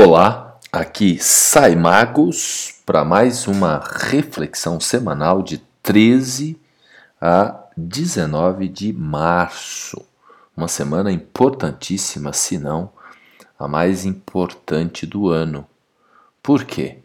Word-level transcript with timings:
Olá, 0.00 0.56
aqui 0.70 1.18
Sai 1.20 1.74
Magos 1.74 2.72
para 2.86 3.04
mais 3.04 3.48
uma 3.48 3.82
reflexão 3.84 4.78
semanal 4.78 5.42
de 5.42 5.58
13 5.82 6.56
a 7.20 7.64
19 7.76 8.68
de 8.68 8.92
março. 8.92 10.00
Uma 10.56 10.68
semana 10.68 11.10
importantíssima, 11.10 12.32
se 12.32 12.58
não 12.58 12.90
a 13.58 13.66
mais 13.66 14.04
importante 14.04 15.04
do 15.04 15.30
ano. 15.30 15.66
Por 16.40 16.62
quê? 16.62 16.98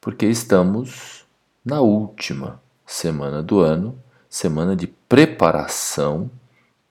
Porque 0.00 0.24
estamos 0.24 1.26
na 1.62 1.82
última 1.82 2.58
semana 2.86 3.42
do 3.42 3.60
ano, 3.60 3.98
semana 4.30 4.74
de 4.74 4.86
preparação 4.86 6.30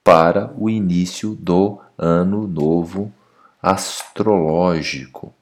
para 0.04 0.54
o 0.56 0.70
início 0.70 1.34
do 1.34 1.80
ano 1.98 2.48
novo 2.48 3.12
astrológico. 3.64 5.34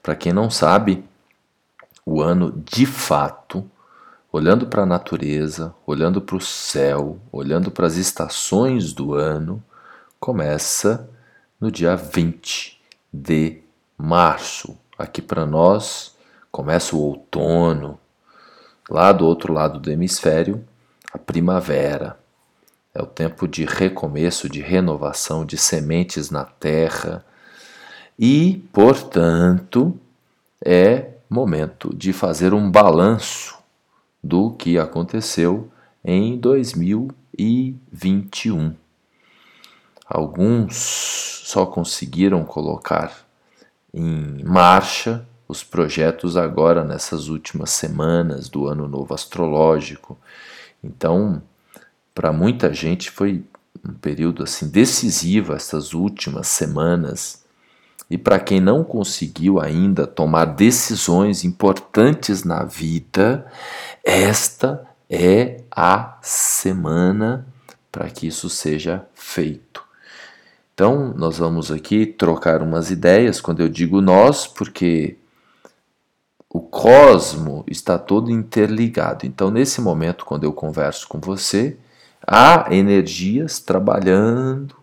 Para 0.00 0.14
quem 0.14 0.32
não 0.32 0.48
sabe, 0.48 1.04
o 2.06 2.22
ano 2.22 2.62
de 2.64 2.86
fato, 2.86 3.68
olhando 4.32 4.68
para 4.68 4.84
a 4.84 4.86
natureza, 4.86 5.74
olhando 5.84 6.20
para 6.20 6.36
o 6.36 6.40
céu, 6.40 7.18
olhando 7.32 7.72
para 7.72 7.88
as 7.88 7.96
estações 7.96 8.92
do 8.92 9.14
ano, 9.14 9.62
começa 10.20 11.10
no 11.60 11.72
dia 11.72 11.96
20 11.96 12.80
de 13.12 13.62
março. 13.98 14.78
Aqui 14.96 15.20
para 15.20 15.44
nós 15.44 16.16
começa 16.52 16.94
o 16.94 17.00
outono. 17.00 17.98
Lá 18.88 19.12
do 19.12 19.26
outro 19.26 19.52
lado 19.52 19.80
do 19.80 19.90
hemisfério, 19.90 20.64
a 21.12 21.18
primavera. 21.18 22.18
É 22.94 23.02
o 23.02 23.06
tempo 23.06 23.48
de 23.48 23.64
recomeço, 23.64 24.48
de 24.48 24.60
renovação, 24.60 25.44
de 25.44 25.58
sementes 25.58 26.30
na 26.30 26.44
terra. 26.44 27.26
E, 28.16 28.64
portanto, 28.72 29.98
é 30.64 31.14
momento 31.28 31.92
de 31.94 32.12
fazer 32.12 32.54
um 32.54 32.70
balanço 32.70 33.58
do 34.22 34.52
que 34.52 34.78
aconteceu 34.78 35.68
em 36.04 36.38
2021. 36.38 38.76
Alguns 40.06 40.76
só 41.44 41.66
conseguiram 41.66 42.44
colocar 42.44 43.26
em 43.92 44.44
marcha 44.44 45.26
os 45.48 45.64
projetos 45.64 46.36
agora 46.36 46.84
nessas 46.84 47.28
últimas 47.28 47.70
semanas 47.70 48.48
do 48.48 48.66
ano 48.66 48.88
novo 48.88 49.12
astrológico. 49.12 50.16
Então, 50.82 51.42
para 52.14 52.32
muita 52.32 52.72
gente 52.72 53.10
foi 53.10 53.44
um 53.86 53.92
período 53.92 54.42
assim 54.42 54.68
decisivo 54.68 55.52
essas 55.52 55.92
últimas 55.92 56.46
semanas. 56.48 57.44
E 58.08 58.16
para 58.16 58.38
quem 58.38 58.60
não 58.60 58.84
conseguiu 58.84 59.60
ainda 59.60 60.06
tomar 60.06 60.44
decisões 60.44 61.44
importantes 61.44 62.44
na 62.44 62.62
vida, 62.64 63.46
esta 64.04 64.86
é 65.10 65.62
a 65.70 66.18
semana 66.22 67.46
para 67.90 68.08
que 68.08 68.26
isso 68.26 68.48
seja 68.48 69.04
feito. 69.14 69.82
Então, 70.74 71.14
nós 71.16 71.38
vamos 71.38 71.70
aqui 71.70 72.04
trocar 72.04 72.60
umas 72.60 72.90
ideias, 72.90 73.40
quando 73.40 73.60
eu 73.60 73.68
digo 73.68 74.00
nós, 74.00 74.46
porque 74.46 75.16
o 76.50 76.60
cosmo 76.60 77.64
está 77.68 77.96
todo 77.96 78.30
interligado. 78.30 79.24
Então, 79.24 79.50
nesse 79.50 79.80
momento, 79.80 80.24
quando 80.24 80.44
eu 80.44 80.52
converso 80.52 81.06
com 81.06 81.20
você, 81.20 81.76
Há 82.26 82.74
energias 82.74 83.58
trabalhando 83.60 84.74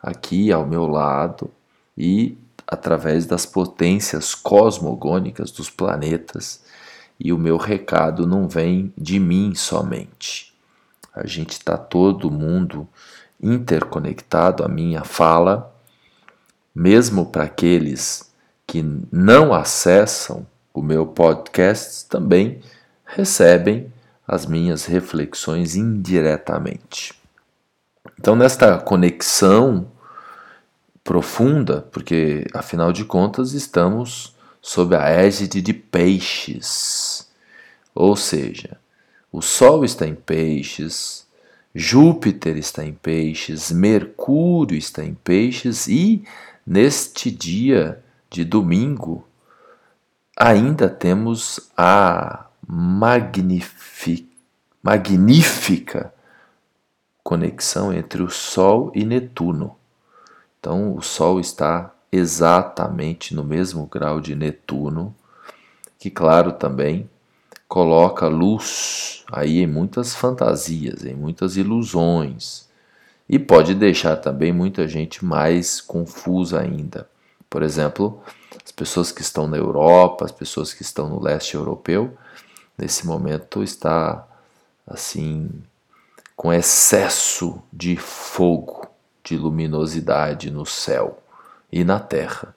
aqui 0.00 0.52
ao 0.52 0.64
meu 0.64 0.86
lado 0.86 1.50
e 1.98 2.38
através 2.66 3.26
das 3.26 3.44
potências 3.44 4.34
cosmogônicas 4.34 5.50
dos 5.50 5.68
planetas, 5.68 6.62
e 7.18 7.32
o 7.32 7.38
meu 7.38 7.56
recado 7.56 8.26
não 8.26 8.48
vem 8.48 8.94
de 8.96 9.18
mim 9.18 9.52
somente. 9.54 10.54
A 11.12 11.26
gente 11.26 11.50
está 11.50 11.76
todo 11.76 12.30
mundo 12.30 12.88
interconectado, 13.42 14.64
a 14.64 14.68
minha 14.68 15.02
fala, 15.02 15.74
mesmo 16.72 17.26
para 17.26 17.44
aqueles 17.44 18.30
que 18.64 18.80
não 19.10 19.52
acessam 19.52 20.46
o 20.72 20.80
meu 20.80 21.04
podcast, 21.04 22.08
também 22.08 22.60
recebem 23.04 23.92
as 24.30 24.46
minhas 24.46 24.84
reflexões 24.84 25.74
indiretamente. 25.74 27.12
Então, 28.16 28.36
nesta 28.36 28.78
conexão 28.78 29.90
profunda, 31.02 31.82
porque 31.90 32.46
afinal 32.54 32.92
de 32.92 33.04
contas 33.04 33.54
estamos 33.54 34.32
sob 34.62 34.94
a 34.94 35.08
égide 35.08 35.60
de 35.60 35.72
peixes, 35.72 37.28
ou 37.92 38.14
seja, 38.14 38.78
o 39.32 39.42
Sol 39.42 39.84
está 39.84 40.06
em 40.06 40.14
peixes, 40.14 41.26
Júpiter 41.74 42.56
está 42.56 42.84
em 42.84 42.92
peixes, 42.92 43.72
Mercúrio 43.72 44.78
está 44.78 45.04
em 45.04 45.14
peixes 45.14 45.88
e 45.88 46.22
neste 46.64 47.32
dia 47.32 48.00
de 48.30 48.44
domingo 48.44 49.26
ainda 50.36 50.88
temos 50.88 51.68
a 51.76 52.46
magnífica 54.82 56.14
conexão 57.22 57.92
entre 57.92 58.22
o 58.22 58.30
Sol 58.30 58.92
e 58.94 59.04
Netuno. 59.04 59.76
Então, 60.58 60.94
o 60.94 61.02
Sol 61.02 61.40
está 61.40 61.92
exatamente 62.12 63.34
no 63.34 63.42
mesmo 63.42 63.86
grau 63.86 64.20
de 64.20 64.34
Netuno, 64.34 65.14
que, 65.98 66.10
claro, 66.10 66.52
também 66.52 67.08
coloca 67.68 68.26
luz 68.26 69.24
aí 69.32 69.58
em 69.60 69.66
muitas 69.66 70.14
fantasias, 70.14 71.04
em 71.04 71.14
muitas 71.14 71.56
ilusões, 71.56 72.68
e 73.28 73.38
pode 73.38 73.74
deixar 73.74 74.16
também 74.16 74.52
muita 74.52 74.88
gente 74.88 75.24
mais 75.24 75.80
confusa 75.80 76.60
ainda. 76.60 77.08
Por 77.48 77.62
exemplo, 77.62 78.20
as 78.64 78.72
pessoas 78.72 79.12
que 79.12 79.22
estão 79.22 79.46
na 79.46 79.56
Europa, 79.56 80.24
as 80.24 80.32
pessoas 80.32 80.74
que 80.74 80.82
estão 80.82 81.08
no 81.08 81.22
leste 81.22 81.54
europeu, 81.54 82.16
nesse 82.80 83.06
momento 83.06 83.62
está 83.62 84.26
assim 84.86 85.62
com 86.34 86.50
excesso 86.50 87.62
de 87.70 87.96
fogo, 87.96 88.86
de 89.22 89.36
luminosidade 89.36 90.50
no 90.50 90.64
céu 90.64 91.22
e 91.70 91.84
na 91.84 92.00
terra, 92.00 92.54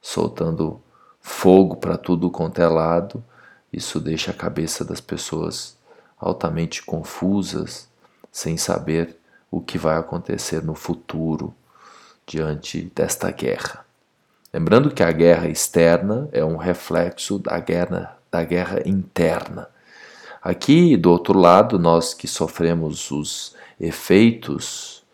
soltando 0.00 0.82
fogo 1.20 1.76
para 1.76 1.96
tudo 1.96 2.28
quanto 2.28 2.60
é 2.60 2.66
lado. 2.66 3.22
Isso 3.72 4.00
deixa 4.00 4.32
a 4.32 4.34
cabeça 4.34 4.84
das 4.84 5.00
pessoas 5.00 5.78
altamente 6.18 6.82
confusas, 6.82 7.88
sem 8.32 8.56
saber 8.56 9.16
o 9.50 9.60
que 9.60 9.78
vai 9.78 9.96
acontecer 9.96 10.62
no 10.64 10.74
futuro 10.74 11.54
diante 12.26 12.90
desta 12.94 13.30
guerra. 13.30 13.86
Lembrando 14.52 14.90
que 14.90 15.02
a 15.02 15.12
guerra 15.12 15.48
externa 15.48 16.28
é 16.32 16.44
um 16.44 16.56
reflexo 16.56 17.38
da 17.38 17.58
guerra 17.60 18.18
da 18.32 18.42
guerra 18.42 18.80
interna. 18.86 19.68
Aqui, 20.42 20.96
do 20.96 21.10
outro 21.10 21.38
lado, 21.38 21.78
nós 21.78 22.14
que 22.14 22.26
sofremos 22.26 23.10
os 23.10 23.54
efeitos 23.78 25.04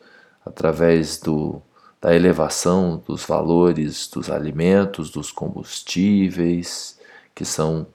através 0.47 1.19
do, 1.19 1.61
da 2.01 2.15
elevação 2.15 3.03
dos 3.05 3.25
valores 3.25 4.09
dos 4.09 4.31
alimentos, 4.31 5.11
dos 5.11 5.33
combustíveis, 5.33 6.99
que 7.35 7.45
são 7.45 7.89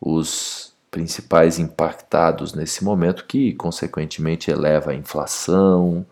os 0.00 0.74
principais 0.90 1.58
impactados 1.58 2.52
nesse 2.52 2.84
momento, 2.84 3.24
que 3.24 3.54
consequentemente 3.54 4.50
eleva 4.50 4.90
a 4.90 4.94
inflação, 4.94 6.04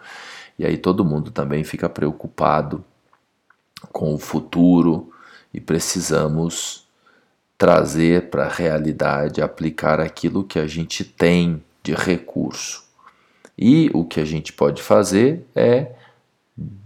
e 0.58 0.64
aí 0.64 0.78
todo 0.78 1.04
mundo 1.04 1.30
também 1.30 1.64
fica 1.64 1.88
preocupado 1.88 2.84
com 3.92 4.14
o 4.14 4.18
futuro 4.18 5.12
e 5.52 5.60
precisamos 5.60 6.83
trazer 7.64 8.28
para 8.28 8.44
a 8.44 8.48
realidade, 8.50 9.40
aplicar 9.40 9.98
aquilo 9.98 10.44
que 10.44 10.58
a 10.58 10.66
gente 10.66 11.02
tem 11.02 11.64
de 11.82 11.94
recurso. 11.94 12.84
E 13.56 13.90
o 13.94 14.04
que 14.04 14.20
a 14.20 14.24
gente 14.26 14.52
pode 14.52 14.82
fazer 14.82 15.46
é 15.56 15.92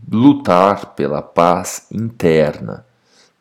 lutar 0.08 0.94
pela 0.94 1.20
paz 1.20 1.88
interna, 1.90 2.86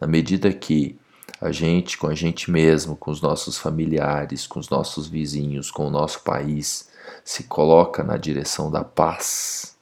na 0.02 0.08
medida 0.08 0.52
que 0.52 0.98
a 1.40 1.52
gente, 1.52 1.96
com 1.96 2.08
a 2.08 2.16
gente 2.16 2.50
mesmo, 2.50 2.96
com 2.96 3.12
os 3.12 3.22
nossos 3.22 3.56
familiares, 3.56 4.48
com 4.48 4.60
os 4.60 4.72
nossos 4.72 5.08
vizinhos, 5.08 5.70
com 5.70 5.86
o 5.86 5.92
nosso 5.92 6.24
país, 6.24 6.90
se 7.24 7.44
coloca 7.44 8.04
na 8.04 8.18
direção 8.18 8.72
da 8.72 8.84
paz, 8.84 9.78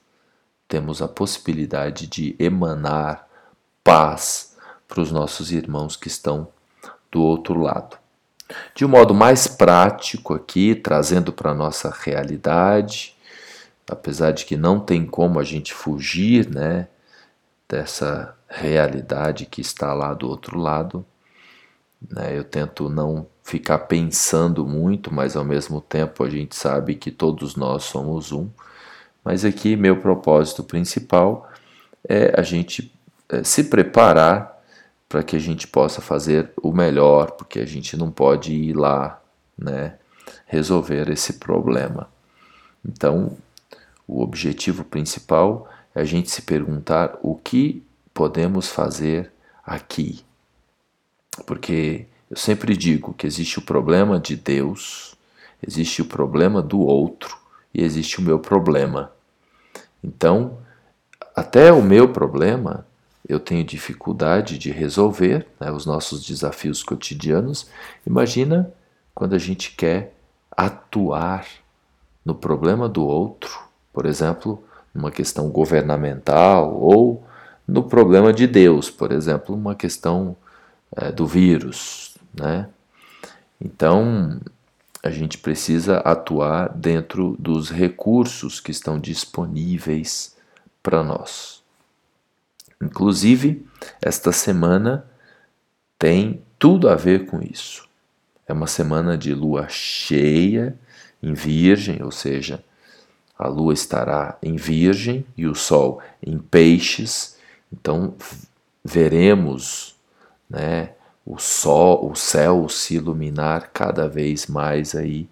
temos 0.67 1.01
a 1.01 1.07
possibilidade 1.07 2.05
de 2.05 2.35
emanar 2.37 3.25
paz 3.81 4.57
para 4.89 4.99
os 4.99 5.09
nossos 5.09 5.53
irmãos 5.53 5.95
que 5.95 6.09
estão 6.09 6.53
do 7.15 7.23
outro 7.23 7.61
lado. 7.61 7.97
De 8.75 8.83
um 8.83 8.89
modo 8.89 9.13
mais 9.13 9.47
prático 9.47 10.33
aqui, 10.33 10.75
trazendo 10.75 11.31
para 11.31 11.51
a 11.51 11.55
nossa 11.55 11.89
realidade, 11.89 13.15
apesar 13.89 14.31
de 14.31 14.43
que 14.43 14.57
não 14.57 14.81
tem 14.81 15.05
como 15.05 15.39
a 15.39 15.43
gente 15.45 15.73
fugir 15.73 16.49
né, 16.49 16.89
dessa 17.69 18.35
realidade 18.49 19.45
que 19.45 19.61
está 19.61 19.93
lá 19.93 20.13
do 20.13 20.27
outro 20.27 20.59
lado. 20.59 21.05
Né? 22.11 22.37
Eu 22.37 22.43
tento 22.43 22.89
não 22.89 23.25
ficar 23.41 23.79
pensando 23.79 24.67
muito, 24.67 25.13
mas 25.13 25.37
ao 25.37 25.45
mesmo 25.45 25.79
tempo 25.79 26.21
a 26.21 26.29
gente 26.29 26.53
sabe 26.53 26.95
que 26.95 27.11
todos 27.11 27.55
nós 27.55 27.85
somos 27.85 28.33
um. 28.33 28.49
Mas 29.23 29.45
aqui 29.45 29.77
meu 29.77 30.01
propósito 30.01 30.65
principal 30.65 31.49
é 32.07 32.33
a 32.37 32.43
gente 32.43 32.93
é, 33.29 33.41
se 33.41 33.63
preparar 33.63 34.54
para 35.15 35.23
que 35.23 35.37
a 35.37 35.39
gente 35.39 35.65
possa 35.65 36.01
fazer 36.01 36.51
o 36.61 36.73
melhor, 36.73 37.31
porque 37.31 37.59
a 37.59 37.65
gente 37.65 37.95
não 37.95 38.11
pode 38.11 38.53
ir 38.53 38.73
lá, 38.73 39.23
né, 39.57 39.95
resolver 40.45 41.09
esse 41.09 41.39
problema. 41.39 42.09
Então, 42.85 43.37
o 44.05 44.21
objetivo 44.21 44.83
principal 44.83 45.69
é 45.95 46.01
a 46.01 46.03
gente 46.03 46.29
se 46.29 46.41
perguntar 46.41 47.17
o 47.23 47.33
que 47.33 47.81
podemos 48.13 48.67
fazer 48.67 49.31
aqui. 49.65 50.19
Porque 51.45 52.07
eu 52.29 52.35
sempre 52.35 52.75
digo 52.75 53.13
que 53.13 53.25
existe 53.25 53.57
o 53.57 53.61
problema 53.61 54.19
de 54.19 54.35
Deus, 54.35 55.15
existe 55.65 56.01
o 56.01 56.05
problema 56.05 56.61
do 56.61 56.81
outro 56.81 57.37
e 57.73 57.81
existe 57.81 58.19
o 58.19 58.21
meu 58.21 58.37
problema. 58.37 59.13
Então, 60.03 60.57
até 61.33 61.71
o 61.71 61.81
meu 61.81 62.09
problema 62.09 62.85
eu 63.27 63.39
tenho 63.39 63.63
dificuldade 63.63 64.57
de 64.57 64.71
resolver, 64.71 65.47
né, 65.59 65.71
os 65.71 65.85
nossos 65.85 66.23
desafios 66.25 66.83
cotidianos. 66.83 67.67
Imagina 68.05 68.71
quando 69.13 69.33
a 69.33 69.39
gente 69.39 69.71
quer 69.75 70.13
atuar 70.51 71.45
no 72.23 72.35
problema 72.35 72.87
do 72.87 73.05
outro, 73.05 73.59
por 73.91 74.05
exemplo, 74.05 74.63
numa 74.93 75.11
questão 75.11 75.49
governamental 75.49 76.73
ou 76.75 77.25
no 77.67 77.83
problema 77.83 78.31
de 78.31 78.45
Deus, 78.45 78.89
por 78.89 79.11
exemplo, 79.11 79.55
uma 79.55 79.75
questão 79.75 80.35
é, 80.95 81.11
do 81.11 81.25
vírus, 81.25 82.15
né? 82.33 82.69
Então 83.59 84.39
a 85.01 85.09
gente 85.09 85.37
precisa 85.37 85.97
atuar 85.97 86.69
dentro 86.69 87.35
dos 87.39 87.69
recursos 87.69 88.59
que 88.59 88.71
estão 88.71 88.99
disponíveis 88.99 90.35
para 90.81 91.03
nós. 91.03 91.63
Inclusive, 92.81 93.65
esta 94.01 94.31
semana 94.31 95.05
tem 95.97 96.43
tudo 96.59 96.89
a 96.89 96.95
ver 96.95 97.25
com 97.25 97.41
isso. 97.41 97.87
É 98.47 98.53
uma 98.53 98.67
semana 98.67 99.17
de 99.17 99.33
lua 99.33 99.67
cheia 99.69 100.77
em 101.21 101.33
Virgem, 101.33 102.03
ou 102.03 102.11
seja, 102.11 102.63
a 103.37 103.47
lua 103.47 103.73
estará 103.73 104.37
em 104.41 104.55
Virgem 104.55 105.25
e 105.35 105.47
o 105.47 105.55
sol 105.55 106.01
em 106.21 106.37
Peixes. 106.37 107.37
Então 107.71 108.15
veremos, 108.83 109.95
né, 110.49 110.91
o 111.25 111.39
sol, 111.39 112.11
o 112.11 112.15
céu 112.15 112.69
se 112.69 112.95
iluminar 112.95 113.71
cada 113.73 114.07
vez 114.07 114.45
mais 114.45 114.93
aí 114.93 115.27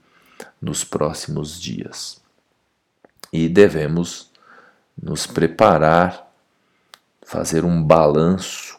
nos 0.59 0.83
próximos 0.83 1.61
dias. 1.61 2.21
E 3.31 3.47
devemos 3.47 4.31
nos 5.01 5.27
preparar, 5.27 6.22
fazer 7.25 7.65
um 7.65 7.81
balanço 7.83 8.77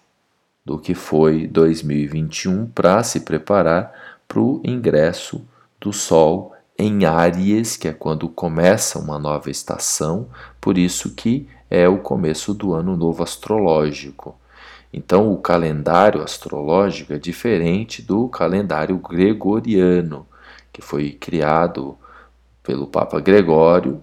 do 0.64 0.79
que 0.79 0.94
foi 0.94 1.46
2021 1.46 2.67
para 2.67 3.02
se 3.02 3.20
preparar 3.20 3.93
para 4.26 4.41
o 4.41 4.61
ingresso 4.64 5.46
do 5.81 5.93
Sol 5.93 6.55
em 6.79 7.05
Áries, 7.05 7.76
que 7.76 7.88
é 7.88 7.93
quando 7.93 8.29
começa 8.29 8.99
uma 8.99 9.19
nova 9.19 9.50
estação, 9.50 10.29
por 10.61 10.76
isso 10.79 11.14
que 11.14 11.49
é 11.70 11.88
o 11.88 11.99
começo 11.99 12.55
do 12.55 12.73
ano 12.73 12.96
novo 12.96 13.23
astrológico. 13.23 14.37
Então, 14.93 15.32
o 15.32 15.38
calendário 15.38 16.23
astrológico 16.23 17.12
é 17.12 17.19
diferente 17.19 18.00
do 18.00 18.29
calendário 18.29 18.96
gregoriano, 18.99 20.26
que 20.73 20.81
foi 20.81 21.12
criado 21.12 21.96
pelo 22.62 22.87
Papa 22.87 23.20
Gregório 23.20 24.02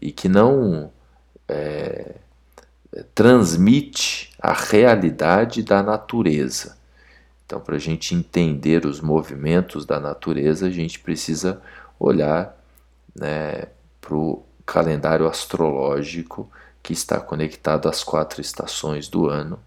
e 0.00 0.12
que 0.12 0.28
não 0.28 0.90
é, 1.48 2.16
transmite 3.14 4.32
a 4.40 4.52
realidade 4.52 5.62
da 5.62 5.82
natureza. 5.82 6.76
Então, 7.44 7.60
para 7.60 7.76
a 7.76 7.78
gente 7.78 8.14
entender 8.14 8.84
os 8.84 9.00
movimentos 9.00 9.84
da 9.86 10.00
natureza, 10.00 10.66
a 10.66 10.70
gente 10.70 10.98
precisa 10.98 11.60
olhar 11.98 12.56
né, 13.14 13.66
para 14.00 14.14
o 14.14 14.42
calendário 14.64 15.26
astrológico 15.26 16.50
que 16.82 16.92
está 16.92 17.20
conectado 17.20 17.88
às 17.88 18.02
quatro 18.02 18.40
estações 18.40 19.08
do 19.08 19.28
ano, 19.28 19.58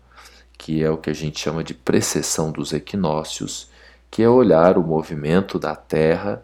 que 0.58 0.84
é 0.84 0.90
o 0.90 0.98
que 0.98 1.10
a 1.10 1.14
gente 1.14 1.40
chama 1.40 1.64
de 1.64 1.74
precessão 1.74 2.52
dos 2.52 2.74
equinócios, 2.74 3.70
que 4.12 4.22
é 4.22 4.30
olhar 4.30 4.78
o 4.78 4.84
movimento 4.84 5.58
da 5.58 5.76
Terra 5.76 6.44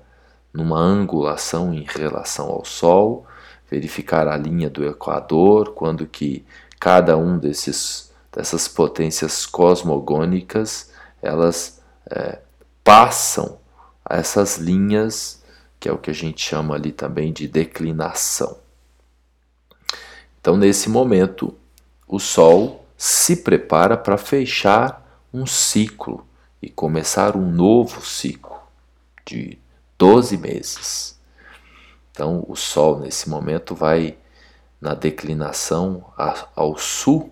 numa 0.53 0.79
angulação 0.79 1.73
em 1.73 1.83
relação 1.83 2.47
ao 2.47 2.63
Sol, 2.63 3.27
verificar 3.69 4.27
a 4.27 4.37
linha 4.37 4.69
do 4.69 4.85
Equador, 4.85 5.73
quando 5.73 6.05
que 6.05 6.45
cada 6.79 7.17
um 7.17 7.37
desses 7.37 8.11
dessas 8.31 8.67
potências 8.67 9.45
cosmogônicas 9.45 10.91
elas 11.21 11.81
é, 12.09 12.39
passam 12.83 13.57
essas 14.09 14.57
linhas 14.57 15.43
que 15.79 15.89
é 15.89 15.91
o 15.91 15.97
que 15.97 16.09
a 16.09 16.13
gente 16.13 16.41
chama 16.41 16.73
ali 16.73 16.91
também 16.91 17.31
de 17.31 17.47
declinação. 17.47 18.57
Então, 20.41 20.57
nesse 20.57 20.89
momento, 20.89 21.55
o 22.07 22.19
Sol 22.19 22.85
se 22.97 23.37
prepara 23.37 23.95
para 23.95 24.17
fechar 24.17 25.23
um 25.33 25.45
ciclo 25.45 26.25
e 26.61 26.69
começar 26.69 27.35
um 27.35 27.51
novo 27.51 28.03
ciclo 28.03 28.57
de 29.25 29.59
12 29.97 30.37
meses. 30.37 31.19
Então, 32.11 32.43
o 32.47 32.55
Sol, 32.55 32.99
nesse 32.99 33.29
momento, 33.29 33.75
vai 33.75 34.17
na 34.79 34.93
declinação 34.93 36.05
ao 36.55 36.77
sul, 36.77 37.31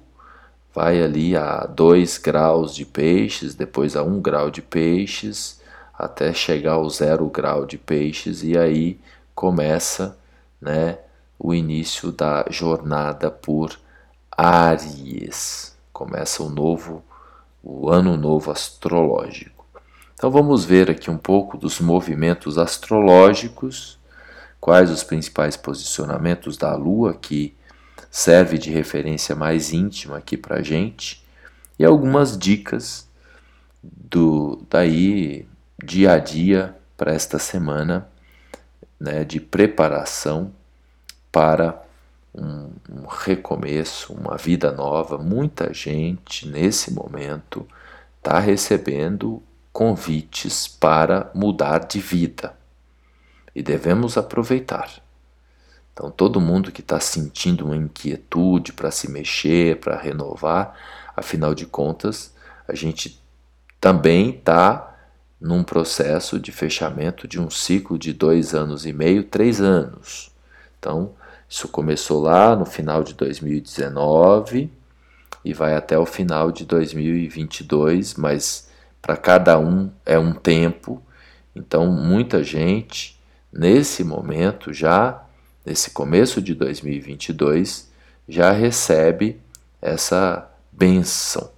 vai 0.74 1.02
ali 1.02 1.36
a 1.36 1.66
2 1.66 2.18
graus 2.18 2.74
de 2.74 2.86
peixes, 2.86 3.54
depois 3.54 3.96
a 3.96 4.04
1 4.04 4.08
um 4.08 4.22
grau 4.22 4.50
de 4.50 4.62
peixes, 4.62 5.62
até 5.94 6.34
chegar 6.34 6.74
ao 6.74 6.90
zero 6.90 7.28
grau 7.30 7.66
de 7.66 7.78
peixes 7.78 8.44
e 8.44 8.58
aí 8.58 9.00
começa 9.36 10.18
né, 10.60 10.98
o 11.38 11.54
início 11.54 12.12
da 12.12 12.46
jornada 12.50 13.30
por 13.30 13.78
Áries. 14.36 15.78
Começa 15.92 16.42
o 16.42 16.50
novo, 16.50 17.04
o 17.62 17.90
ano 17.90 18.18
novo 18.18 18.50
astrológico. 18.50 19.66
Então 20.16 20.32
vamos 20.32 20.66
ver 20.66 20.90
aqui 20.90 21.12
um 21.12 21.18
pouco 21.18 21.58
dos 21.58 21.80
movimentos 21.80 22.58
astrológicos, 22.58 24.00
quais 24.64 24.90
os 24.90 25.04
principais 25.04 25.58
posicionamentos 25.58 26.56
da 26.56 26.74
Lua 26.74 27.14
que 27.14 27.54
serve 28.10 28.58
de 28.58 28.72
referência 28.72 29.36
mais 29.36 29.74
íntima 29.74 30.16
aqui 30.16 30.38
para 30.38 30.64
gente 30.64 31.22
e 31.78 31.84
algumas 31.84 32.38
dicas 32.38 33.06
do 33.84 34.64
daí 34.70 35.46
dia 35.84 36.14
a 36.14 36.18
dia 36.18 36.78
para 36.96 37.12
esta 37.12 37.38
semana 37.38 38.08
né, 38.98 39.26
de 39.26 39.42
preparação 39.42 40.54
para 41.30 41.84
um, 42.34 42.70
um, 42.90 43.06
recomeço, 43.06 44.14
uma 44.14 44.38
vida 44.38 44.72
nova. 44.72 45.18
Muita 45.18 45.74
gente 45.74 46.48
nesse 46.48 46.94
momento 46.94 47.68
está 48.18 48.40
recebendo 48.40 49.44
convites 49.74 50.70
para 50.70 51.30
mudar 51.36 51.80
de 51.80 52.00
vida 52.00 52.63
e 53.56 53.62
devemos 53.62 54.18
aproveitar. 54.18 54.90
Então, 55.92 56.10
todo 56.10 56.42
mundo 56.42 56.72
que 56.72 56.82
está 56.82 57.00
sentindo 57.00 57.66
uma 57.66 57.76
inquietude 57.76 58.74
para 58.74 58.90
se 58.90 59.10
mexer, 59.10 59.80
para 59.80 59.96
renovar, 59.96 60.76
afinal 61.16 61.54
de 61.54 61.68
contas, 61.68 62.34
a 62.68 62.74
gente 62.74 63.22
também 63.80 64.32
está 64.32 64.98
num 65.40 65.64
processo 65.64 66.40
de 66.40 66.52
fechamento 66.52 67.28
de 67.28 67.40
um 67.40 67.50
ciclo 67.50 68.00
de 68.00 68.14
dois 68.14 68.56
anos 68.56 68.86
e 68.86 68.94
meio, 68.94 69.26
três 69.26 69.62
anos. 69.62 70.32
Então, 70.80 71.14
isso 71.48 71.68
começou 71.68 72.22
lá 72.22 72.56
no 72.56 72.66
final 72.66 73.04
de 73.04 73.14
2019 73.14 74.72
e 75.46 75.54
vai 75.54 75.76
até 75.76 76.00
o 76.00 76.06
final 76.06 76.52
de 76.52 76.66
2022, 76.66 78.16
mas 78.16 78.70
para 79.02 79.18
cada 79.18 79.60
um 79.60 79.92
é 80.06 80.18
um 80.18 80.34
tempo. 80.34 81.04
Então, 81.54 81.92
muita 81.92 82.42
gente 82.42 83.13
nesse 83.54 84.04
momento 84.04 84.74
já, 84.74 85.24
nesse 85.64 85.92
começo 85.92 86.42
de 86.42 86.56
2022, 86.56 87.92
já 88.28 88.52
recebe 88.52 89.40
essa 89.82 90.50
benção, 90.72 91.52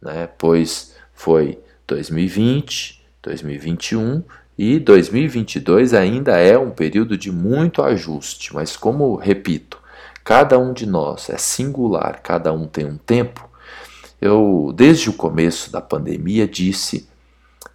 né? 0.00 0.28
Pois 0.36 0.94
foi 1.14 1.58
2020, 1.86 3.02
2021 3.22 4.22
e 4.58 4.78
2022 4.78 5.94
ainda 5.94 6.36
é 6.36 6.58
um 6.58 6.70
período 6.70 7.16
de 7.16 7.32
muito 7.32 7.82
ajuste, 7.82 8.54
mas 8.54 8.76
como 8.76 9.16
repito, 9.16 9.80
cada 10.22 10.58
um 10.58 10.72
de 10.72 10.86
nós 10.86 11.30
é 11.30 11.38
singular, 11.38 12.20
cada 12.22 12.52
um 12.52 12.66
tem 12.66 12.84
um 12.84 12.98
tempo. 12.98 13.48
eu, 14.20 14.72
desde 14.74 15.08
o 15.10 15.14
começo 15.14 15.72
da 15.72 15.80
pandemia, 15.80 16.46
disse 16.46 17.08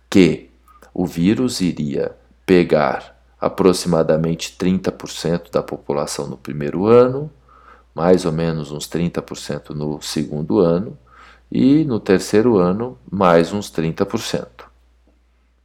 que 0.10 0.50
o 0.94 1.06
vírus 1.06 1.60
iria 1.60 2.16
pegar 2.46 3.16
aproximadamente 3.39 4.56
30% 4.58 5.51
da 5.51 5.62
população 5.62 6.27
no 6.27 6.38
primeiro 6.38 6.86
ano, 6.86 7.32
mais 7.94 8.25
ou 8.25 8.32
menos 8.32 8.72
uns 8.72 8.88
30% 8.88 9.70
no 9.70 10.01
segundo 10.01 10.60
ano, 10.60 10.98
e 11.51 11.84
no 11.86 12.00
terceiro 12.00 12.58
ano, 12.58 12.98
mais 13.10 13.53
uns 13.53 13.72
30%. 13.72 14.48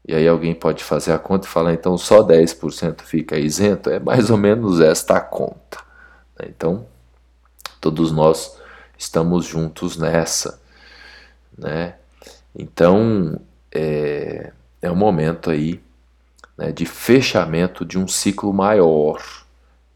E 0.07 0.15
aí 0.15 0.27
alguém 0.27 0.55
pode 0.55 0.83
fazer 0.83 1.13
a 1.13 1.19
conta 1.19 1.47
e 1.47 1.51
falar, 1.51 1.73
então 1.73 1.97
só 1.97 2.27
10% 2.27 3.03
fica 3.03 3.39
isento? 3.39 3.89
É 3.89 3.99
mais 3.99 4.31
ou 4.31 4.37
menos 4.37 4.81
esta 4.81 5.17
a 5.17 5.21
conta. 5.21 5.79
Né? 6.39 6.47
Então, 6.49 6.87
todos 7.81 8.11
nós 8.11 8.57
estamos 8.99 9.47
juntos 9.47 9.97
nessa. 9.97 10.61
Né? 11.57 11.95
Então, 12.55 13.41
é, 13.73 14.53
é 14.81 14.91
um 14.91 14.97
momento 14.97 15.51
aí 15.51 15.81
né, 16.63 16.71
de 16.71 16.87
fechamento 16.87 17.85
de 17.85 17.99
um 17.99 18.07
ciclo 18.07 18.53
maior 18.53 19.21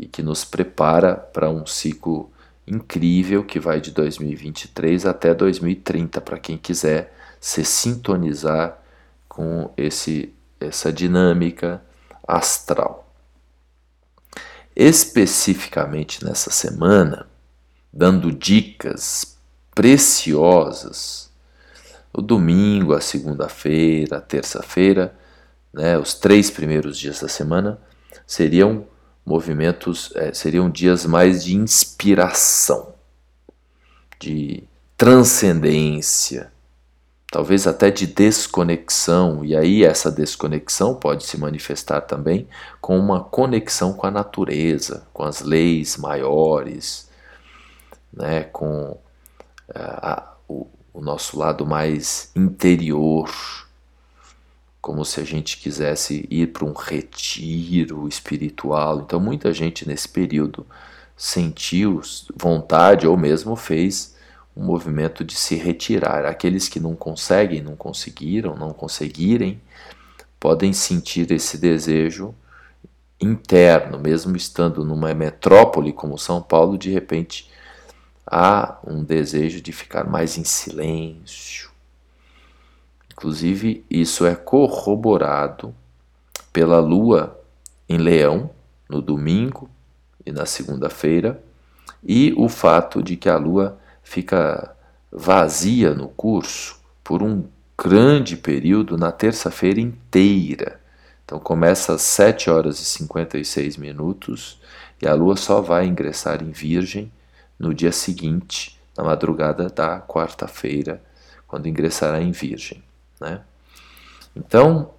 e 0.00 0.06
que 0.06 0.20
nos 0.20 0.44
prepara 0.44 1.14
para 1.14 1.49
um 1.49 1.64
ciclo 1.64 2.28
incrível 2.66 3.44
que 3.44 3.61
vai 3.61 3.80
de 3.80 3.92
2023 3.92 5.06
até 5.06 5.32
2030 5.32 6.20
para 6.20 6.38
quem 6.38 6.58
quiser 6.58 7.14
se 7.40 7.64
sintonizar 7.64 8.82
com 9.28 9.70
esse, 9.76 10.35
essa 10.58 10.92
dinâmica 10.92 11.80
astral. 12.26 13.14
Especificamente 14.75 16.25
nessa 16.25 16.50
semana, 16.50 17.28
dando 17.92 18.32
dicas 18.32 19.38
preciosas, 19.73 21.30
o 22.12 22.20
domingo, 22.20 22.92
a 22.92 23.00
segunda-feira, 23.00 24.16
a 24.16 24.20
terça-feira, 24.20 25.14
né, 25.76 25.99
os 25.99 26.14
três 26.14 26.50
primeiros 26.50 26.99
dias 26.99 27.21
da 27.21 27.28
semana, 27.28 27.78
seriam 28.26 28.87
movimentos, 29.26 30.11
é, 30.16 30.33
seriam 30.33 30.71
dias 30.71 31.04
mais 31.04 31.45
de 31.45 31.54
inspiração, 31.54 32.95
de 34.18 34.64
transcendência, 34.97 36.50
talvez 37.30 37.66
até 37.66 37.90
de 37.90 38.06
desconexão, 38.06 39.45
e 39.45 39.54
aí 39.54 39.85
essa 39.85 40.11
desconexão 40.11 40.95
pode 40.95 41.26
se 41.26 41.37
manifestar 41.37 42.00
também 42.00 42.49
com 42.80 42.99
uma 42.99 43.23
conexão 43.23 43.92
com 43.92 44.06
a 44.06 44.11
natureza, 44.11 45.06
com 45.12 45.25
as 45.25 45.42
leis 45.42 45.99
maiores, 45.99 47.11
né, 48.11 48.45
com 48.45 48.99
é, 49.75 49.78
a, 49.78 50.33
o, 50.49 50.66
o 50.95 51.02
nosso 51.02 51.38
lado 51.38 51.66
mais 51.66 52.30
interior, 52.35 53.28
como 54.87 55.05
se 55.05 55.21
a 55.21 55.25
gente 55.25 55.59
quisesse 55.59 56.28
ir 56.31 56.52
para 56.52 56.64
um 56.64 56.73
retiro 56.73 58.07
espiritual. 58.07 59.00
Então, 59.00 59.19
muita 59.19 59.52
gente 59.52 59.85
nesse 59.85 60.09
período 60.09 60.64
sentiu 61.16 62.00
vontade 62.37 63.05
ou 63.05 63.16
mesmo 63.16 63.57
fez 63.57 64.14
um 64.57 64.64
movimento 64.64 65.25
de 65.25 65.35
se 65.35 65.57
retirar. 65.57 66.25
Aqueles 66.25 66.69
que 66.69 66.78
não 66.78 66.95
conseguem, 66.95 67.61
não 67.61 67.75
conseguiram, 67.75 68.55
não 68.55 68.73
conseguirem, 68.73 69.61
podem 70.38 70.73
sentir 70.73 71.33
esse 71.33 71.59
desejo 71.59 72.33
interno, 73.21 73.99
mesmo 73.99 74.37
estando 74.37 74.85
numa 74.85 75.12
metrópole 75.12 75.93
como 75.93 76.16
São 76.16 76.40
Paulo, 76.40 76.78
de 76.78 76.93
repente 76.93 77.50
há 78.25 78.78
um 78.87 79.02
desejo 79.02 79.61
de 79.61 79.73
ficar 79.73 80.05
mais 80.09 80.38
em 80.38 80.45
silêncio. 80.45 81.75
Inclusive, 83.16 83.82
isso 83.90 84.26
é 84.26 84.35
corroborado 84.35 85.75
pela 86.52 86.78
lua 86.78 87.40
em 87.88 87.96
Leão 87.96 88.50
no 88.88 89.00
domingo 89.00 89.70
e 90.25 90.30
na 90.30 90.44
segunda-feira, 90.44 91.42
e 92.04 92.35
o 92.37 92.46
fato 92.49 93.02
de 93.02 93.16
que 93.16 93.28
a 93.28 93.38
lua 93.38 93.78
fica 94.02 94.76
vazia 95.11 95.94
no 95.94 96.08
curso 96.08 96.78
por 97.02 97.23
um 97.23 97.44
grande 97.78 98.37
período 98.37 98.99
na 98.99 99.11
terça-feira 99.11 99.80
inteira. 99.80 100.80
Então 101.25 101.38
começa 101.38 101.94
às 101.94 102.02
7 102.02 102.50
horas 102.50 102.80
e 102.80 102.85
56 102.85 103.76
minutos 103.78 104.61
e 105.00 105.08
a 105.08 105.14
lua 105.14 105.37
só 105.37 105.61
vai 105.61 105.87
ingressar 105.87 106.42
em 106.42 106.50
Virgem 106.50 107.11
no 107.58 107.73
dia 107.73 107.92
seguinte, 107.92 108.78
na 108.96 109.02
madrugada 109.02 109.68
da 109.68 110.00
quarta-feira, 110.00 111.02
quando 111.46 111.66
ingressará 111.66 112.20
em 112.20 112.30
Virgem. 112.30 112.86
Né? 113.20 113.40
Então, 114.35 114.94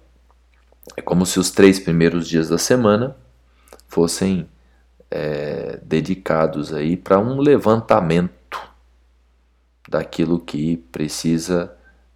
é 0.96 1.02
como 1.02 1.24
se 1.24 1.38
os 1.38 1.50
três 1.50 1.78
primeiros 1.78 2.28
dias 2.28 2.48
da 2.48 2.58
semana 2.58 3.16
fossem 3.86 4.48
é, 5.10 5.78
dedicados 5.82 6.72
aí 6.72 6.96
para 6.96 7.18
um 7.18 7.38
levantamento 7.38 8.58
daquilo 9.88 10.38
que 10.38 10.76
precisa 10.76 11.74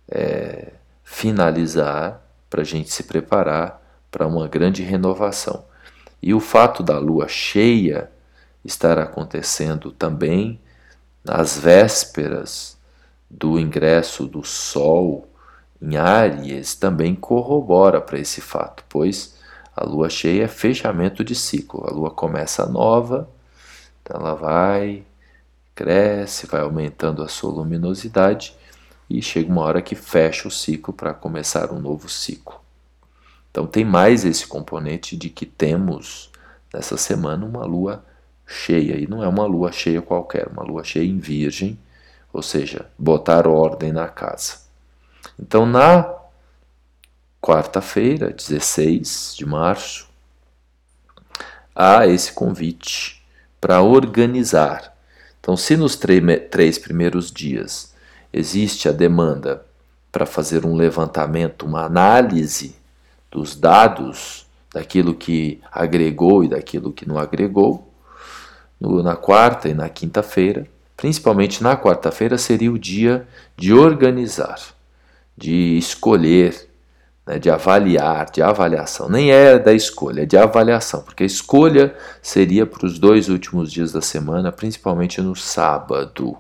é, 0.09 0.73
finalizar 1.03 2.21
para 2.51 2.61
a 2.61 2.65
gente 2.65 2.91
se 2.91 3.05
preparar 3.05 3.81
para 4.11 4.27
uma 4.27 4.47
grande 4.47 4.83
renovação. 4.83 5.65
E 6.23 6.35
o 6.35 6.41
fato 6.41 6.83
da 6.83 6.99
lua 6.99 7.27
cheia 7.29 8.11
estar 8.65 8.99
acontecendo 8.99 9.91
também 9.91 10.61
nas 11.25 11.59
vésperas 11.59 12.79
do 13.31 13.59
ingresso 13.59 14.27
do 14.27 14.45
Sol 14.45 15.32
em 15.83 15.97
Áries 15.97 16.77
também 16.77 17.13
corrobora 17.13 18.01
para 18.01 18.19
esse 18.19 18.41
fato, 18.41 18.85
pois 18.89 19.37
a 19.75 19.85
lua 19.85 20.09
cheia 20.09 20.45
é 20.45 20.49
fechamento 20.49 21.25
de 21.25 21.35
ciclo. 21.35 21.85
A 21.85 21.91
lua 21.91 22.11
começa 22.11 22.65
nova, 22.67 23.29
então 24.01 24.21
ela 24.21 24.35
vai 24.35 25.05
cresce, 25.75 26.47
vai 26.47 26.61
aumentando 26.61 27.23
a 27.23 27.29
sua 27.29 27.51
luminosidade 27.51 28.55
e 29.11 29.21
chega 29.21 29.51
uma 29.51 29.63
hora 29.63 29.83
que 29.83 29.97
fecha 29.97 30.47
o 30.47 30.51
ciclo 30.51 30.95
para 30.95 31.13
começar 31.13 31.73
um 31.73 31.81
novo 31.81 32.09
ciclo. 32.09 32.61
Então 33.51 33.67
tem 33.67 33.85
mais 33.85 34.25
esse 34.25 34.47
componente 34.47 35.17
de 35.17 35.29
que 35.29 35.45
temos 35.45 36.31
nessa 36.73 36.97
semana 36.97 37.45
uma 37.45 37.65
lua 37.65 38.05
cheia, 38.47 38.97
e 38.99 39.07
não 39.09 39.23
é 39.23 39.27
uma 39.27 39.47
lua 39.47 39.73
cheia 39.73 40.01
qualquer, 40.01 40.47
uma 40.47 40.63
lua 40.63 40.85
cheia 40.85 41.05
em 41.05 41.19
virgem, 41.19 41.79
ou 42.33 42.43
seja, 42.43 42.89
botar 42.97 43.49
ordem 43.49 43.93
na 43.93 44.09
casa. 44.09 44.62
Então 45.43 45.67
na 45.67 46.09
quarta-feira, 47.41 48.33
16 48.33 49.35
de 49.37 49.45
março, 49.45 50.09
há 51.75 52.07
esse 52.07 52.33
convite 52.33 53.21
para 53.61 53.83
organizar. 53.83 54.97
Então, 55.41 55.57
se 55.57 55.77
nos 55.77 55.97
três 55.97 56.79
primeiros 56.79 57.33
dias 57.33 57.93
existe 58.33 58.89
a 58.89 58.93
demanda 58.93 59.67
para 60.13 60.25
fazer 60.25 60.65
um 60.65 60.77
levantamento, 60.77 61.67
uma 61.67 61.85
análise 61.85 62.77
dos 63.29 63.57
dados, 63.57 64.47
daquilo 64.73 65.13
que 65.13 65.61
agregou 65.73 66.45
e 66.45 66.49
daquilo 66.49 66.93
que 66.93 67.07
não 67.07 67.19
agregou, 67.19 67.93
na 68.81 69.17
quarta 69.17 69.69
e 69.69 69.75
na 69.75 69.89
quinta-feira, 69.89 70.69
principalmente 70.97 71.63
na 71.63 71.77
quarta-feira, 71.77 72.39
seria 72.39 72.71
o 72.71 72.79
dia 72.79 73.27
de 73.57 73.73
organizar, 73.73 74.61
de 75.37 75.77
escolher 75.79 76.73
né, 77.27 77.39
de 77.39 77.51
avaliar, 77.51 78.31
de 78.31 78.43
avaliação. 78.43 79.09
Nem 79.09 79.31
é 79.31 79.59
da 79.59 79.73
escolha, 79.73 80.23
é 80.23 80.27
de 80.27 80.37
avaliação, 80.37 81.03
porque 81.03 81.23
a 81.23 81.27
escolha 81.27 81.95
seria 82.21 82.67
para 82.67 82.87
os 82.87 82.99
dois 82.99 83.29
últimos 83.29 83.73
dias 83.73 83.93
da 83.93 84.01
semana, 84.01 84.51
principalmente 84.51 85.21
no 85.21 85.37
sábado. 85.37 86.37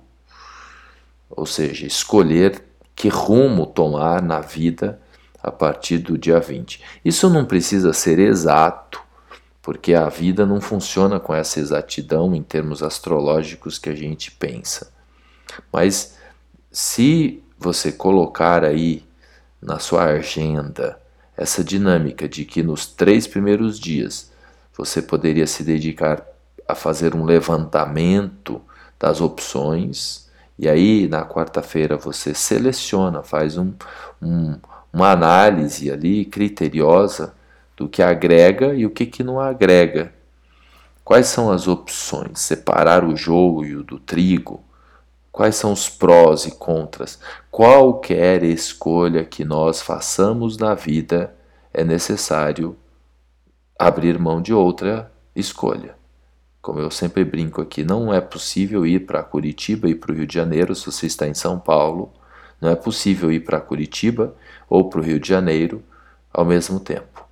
Ou 1.30 1.46
seja, 1.46 1.86
escolher 1.86 2.64
que 2.94 3.08
rumo 3.08 3.66
tomar 3.66 4.20
na 4.20 4.40
vida 4.40 5.00
a 5.42 5.50
partir 5.50 5.98
do 5.98 6.18
dia 6.18 6.38
20. 6.38 6.80
Isso 7.04 7.28
não 7.28 7.44
precisa 7.44 7.92
ser 7.92 8.18
exato, 8.18 9.00
porque 9.60 9.94
a 9.94 10.08
vida 10.08 10.44
não 10.44 10.60
funciona 10.60 11.18
com 11.18 11.34
essa 11.34 11.58
exatidão 11.58 12.34
em 12.34 12.42
termos 12.42 12.82
astrológicos 12.82 13.78
que 13.78 13.88
a 13.88 13.94
gente 13.94 14.30
pensa. 14.32 14.92
Mas 15.72 16.16
se 16.70 17.41
você 17.62 17.92
colocar 17.92 18.64
aí 18.64 19.04
na 19.60 19.78
sua 19.78 20.04
agenda 20.04 20.98
essa 21.36 21.62
dinâmica 21.62 22.28
de 22.28 22.44
que 22.44 22.62
nos 22.62 22.86
três 22.86 23.26
primeiros 23.26 23.78
dias 23.78 24.30
você 24.76 25.00
poderia 25.00 25.46
se 25.46 25.62
dedicar 25.62 26.22
a 26.66 26.74
fazer 26.74 27.14
um 27.14 27.24
levantamento 27.24 28.60
das 28.98 29.20
opções 29.20 30.28
e 30.58 30.68
aí 30.68 31.08
na 31.08 31.24
quarta-feira 31.24 31.96
você 31.96 32.34
seleciona, 32.34 33.22
faz 33.22 33.56
um, 33.56 33.72
um, 34.20 34.56
uma 34.92 35.10
análise 35.10 35.90
ali 35.90 36.24
criteriosa 36.24 37.34
do 37.76 37.88
que 37.88 38.02
agrega 38.02 38.74
e 38.74 38.84
o 38.84 38.90
que, 38.90 39.06
que 39.06 39.24
não 39.24 39.40
agrega. 39.40 40.12
Quais 41.04 41.26
são 41.26 41.50
as 41.50 41.66
opções? 41.66 42.40
Separar 42.40 43.04
o 43.04 43.16
joio 43.16 43.82
do 43.82 43.98
trigo, 43.98 44.62
Quais 45.32 45.56
são 45.56 45.72
os 45.72 45.88
prós 45.88 46.44
e 46.44 46.50
contras? 46.50 47.18
Qualquer 47.50 48.44
escolha 48.44 49.24
que 49.24 49.46
nós 49.46 49.80
façamos 49.80 50.58
na 50.58 50.74
vida 50.74 51.34
é 51.72 51.82
necessário 51.82 52.76
abrir 53.78 54.18
mão 54.18 54.42
de 54.42 54.52
outra 54.52 55.10
escolha. 55.34 55.96
Como 56.60 56.78
eu 56.78 56.90
sempre 56.90 57.24
brinco 57.24 57.62
aqui, 57.62 57.82
não 57.82 58.12
é 58.12 58.20
possível 58.20 58.86
ir 58.86 59.06
para 59.06 59.22
Curitiba 59.22 59.88
e 59.88 59.94
para 59.94 60.12
o 60.12 60.14
Rio 60.14 60.26
de 60.26 60.34
Janeiro 60.34 60.74
se 60.74 60.84
você 60.84 61.06
está 61.06 61.26
em 61.26 61.34
São 61.34 61.58
Paulo. 61.58 62.12
Não 62.60 62.68
é 62.68 62.76
possível 62.76 63.32
ir 63.32 63.40
para 63.40 63.58
Curitiba 63.58 64.36
ou 64.68 64.90
para 64.90 65.00
o 65.00 65.02
Rio 65.02 65.18
de 65.18 65.28
Janeiro 65.28 65.82
ao 66.30 66.44
mesmo 66.44 66.78
tempo. 66.78 67.26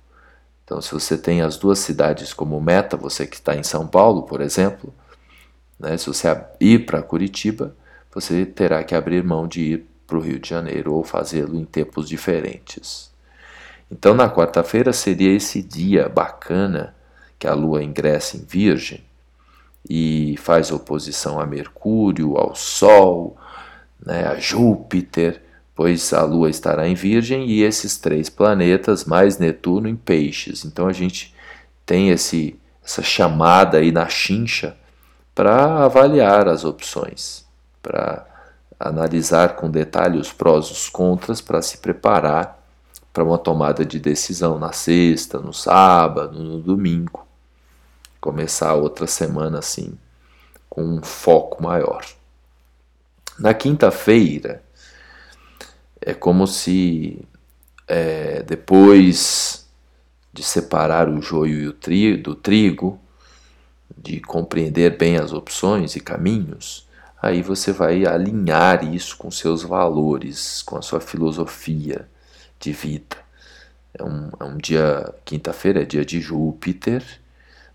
Então, 0.65 0.81
se 0.81 0.91
você 0.91 1.17
tem 1.17 1.41
as 1.41 1.55
duas 1.55 1.79
cidades 1.79 2.33
como 2.33 2.59
meta, 2.59 2.97
você 2.97 3.27
que 3.27 3.35
está 3.35 3.55
em 3.55 3.63
São 3.63 3.87
Paulo, 3.87 4.23
por 4.23 4.41
exemplo, 4.41 4.93
né, 5.79 5.97
se 5.97 6.07
você 6.07 6.27
ir 6.59 6.85
para 6.85 7.01
Curitiba, 7.01 7.75
você 8.13 8.45
terá 8.45 8.83
que 8.83 8.93
abrir 8.93 9.23
mão 9.23 9.47
de 9.47 9.61
ir 9.61 9.85
para 10.05 10.17
o 10.17 10.21
Rio 10.21 10.39
de 10.39 10.49
Janeiro 10.49 10.93
ou 10.93 11.03
fazê-lo 11.03 11.57
em 11.57 11.63
tempos 11.63 12.09
diferentes. 12.09 13.09
Então, 13.89 14.13
na 14.13 14.29
quarta-feira 14.29 14.91
seria 14.91 15.33
esse 15.33 15.61
dia 15.61 16.09
bacana 16.09 16.93
que 17.39 17.47
a 17.47 17.53
Lua 17.53 17.83
ingressa 17.83 18.37
em 18.37 18.43
Virgem 18.43 19.03
e 19.89 20.35
faz 20.37 20.71
oposição 20.71 21.39
a 21.39 21.45
Mercúrio, 21.45 22.37
ao 22.37 22.53
Sol, 22.53 23.37
né, 24.05 24.27
a 24.27 24.35
Júpiter, 24.35 25.41
pois 25.73 26.13
a 26.13 26.23
Lua 26.23 26.49
estará 26.49 26.87
em 26.87 26.93
Virgem 26.93 27.47
e 27.47 27.63
esses 27.63 27.97
três 27.97 28.29
planetas, 28.29 29.05
mais 29.05 29.37
Netuno, 29.37 29.87
em 29.87 29.95
Peixes. 29.95 30.65
Então 30.65 30.87
a 30.87 30.93
gente 30.93 31.33
tem 31.85 32.09
esse, 32.09 32.59
essa 32.83 33.01
chamada 33.01 33.77
aí 33.77 33.91
na 33.91 34.07
chincha 34.07 34.75
para 35.33 35.83
avaliar 35.85 36.47
as 36.47 36.63
opções 36.63 37.49
para 37.81 38.25
analisar 38.79 39.55
com 39.55 39.69
detalhe 39.69 40.17
os 40.17 40.33
prós 40.33 40.67
e 40.67 40.71
os 40.71 40.89
contras 40.89 41.41
para 41.41 41.61
se 41.61 41.77
preparar 41.77 42.59
para 43.13 43.23
uma 43.23 43.37
tomada 43.37 43.85
de 43.85 43.99
decisão 43.99 44.57
na 44.57 44.71
sexta, 44.71 45.39
no 45.39 45.53
sábado, 45.53 46.41
no 46.41 46.59
domingo. 46.59 47.27
Começar 48.19 48.73
outra 48.73 49.05
semana 49.07 49.59
assim, 49.59 49.97
com 50.69 50.83
um 50.83 51.03
foco 51.03 51.61
maior. 51.61 52.05
Na 53.37 53.53
quinta-feira, 53.53 54.63
é 55.99 56.13
como 56.13 56.47
se 56.47 57.19
é, 57.87 58.43
depois 58.43 59.67
de 60.33 60.43
separar 60.43 61.09
o 61.09 61.21
joio 61.21 61.73
do 62.23 62.35
trigo, 62.35 62.99
de 63.97 64.19
compreender 64.21 64.97
bem 64.97 65.17
as 65.17 65.33
opções 65.33 65.95
e 65.95 65.99
caminhos, 65.99 66.87
aí 67.21 67.41
você 67.41 67.71
vai 67.71 68.05
alinhar 68.05 68.83
isso 68.83 69.15
com 69.17 69.29
seus 69.29 69.61
valores, 69.61 70.61
com 70.63 70.77
a 70.77 70.81
sua 70.81 70.99
filosofia 70.99 72.09
de 72.59 72.71
vida. 72.71 73.17
É 73.93 74.03
um, 74.03 74.29
é 74.39 74.43
um 74.43 74.57
dia, 74.57 75.13
quinta-feira 75.23 75.81
é 75.81 75.85
dia 75.85 76.03
de 76.03 76.19
Júpiter, 76.19 77.03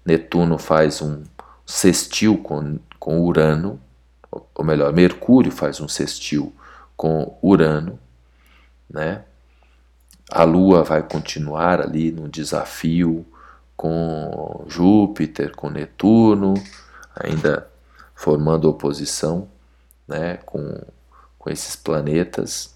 Netuno 0.04 0.58
faz 0.58 1.00
um 1.00 1.22
sextil 1.64 2.38
com, 2.38 2.78
com 2.98 3.20
Urano, 3.20 3.80
ou 4.30 4.64
melhor, 4.64 4.92
Mercúrio 4.92 5.52
faz 5.52 5.80
um 5.80 5.88
sextil 5.88 6.52
com 6.96 7.38
Urano, 7.42 7.98
né? 8.90 9.24
A 10.30 10.42
Lua 10.42 10.82
vai 10.82 11.02
continuar 11.02 11.80
ali 11.80 12.10
no 12.10 12.28
desafio 12.28 13.24
com 13.76 14.64
Júpiter, 14.66 15.54
com 15.54 15.70
Netuno, 15.70 16.54
ainda 17.14 17.68
formando 18.16 18.68
oposição 18.68 19.46
né, 20.08 20.38
com, 20.38 20.82
com 21.38 21.50
esses 21.50 21.76
planetas. 21.76 22.75